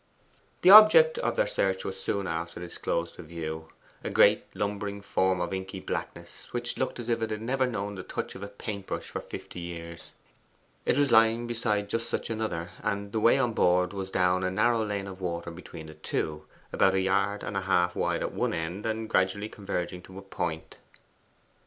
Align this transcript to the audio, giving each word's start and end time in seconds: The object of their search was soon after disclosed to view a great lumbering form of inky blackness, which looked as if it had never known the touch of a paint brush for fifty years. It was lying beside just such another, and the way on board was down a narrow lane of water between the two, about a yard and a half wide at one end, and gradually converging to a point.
The 0.63 0.71
object 0.71 1.19
of 1.19 1.35
their 1.35 1.45
search 1.45 1.85
was 1.85 2.01
soon 2.01 2.25
after 2.25 2.59
disclosed 2.59 3.13
to 3.17 3.21
view 3.21 3.67
a 4.03 4.09
great 4.09 4.45
lumbering 4.55 4.99
form 4.99 5.39
of 5.39 5.53
inky 5.53 5.79
blackness, 5.79 6.51
which 6.53 6.75
looked 6.79 6.99
as 6.99 7.07
if 7.07 7.21
it 7.21 7.29
had 7.29 7.43
never 7.43 7.67
known 7.67 7.93
the 7.93 8.01
touch 8.01 8.33
of 8.33 8.41
a 8.41 8.47
paint 8.47 8.87
brush 8.87 9.07
for 9.09 9.19
fifty 9.21 9.59
years. 9.59 10.09
It 10.87 10.97
was 10.97 11.11
lying 11.11 11.45
beside 11.45 11.87
just 11.87 12.09
such 12.09 12.31
another, 12.31 12.71
and 12.81 13.11
the 13.11 13.19
way 13.19 13.37
on 13.37 13.53
board 13.53 13.93
was 13.93 14.09
down 14.09 14.43
a 14.43 14.49
narrow 14.49 14.83
lane 14.83 15.05
of 15.05 15.21
water 15.21 15.51
between 15.51 15.85
the 15.85 15.93
two, 15.93 16.45
about 16.73 16.95
a 16.95 17.01
yard 17.01 17.43
and 17.43 17.55
a 17.55 17.61
half 17.61 17.95
wide 17.95 18.23
at 18.23 18.33
one 18.33 18.55
end, 18.55 18.87
and 18.87 19.07
gradually 19.07 19.49
converging 19.49 20.01
to 20.01 20.17
a 20.17 20.23
point. 20.23 20.77